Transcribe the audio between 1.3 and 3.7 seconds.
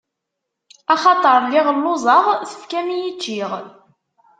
lliɣ lluẓeɣ, tefkam-iyi ččiɣ.